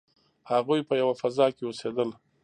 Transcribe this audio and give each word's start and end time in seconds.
هغوی 0.51 0.81
په 0.87 0.93
یوه 1.01 1.13
فضا 1.21 1.47
کې 1.55 1.63
اوسیدل. 1.65 2.09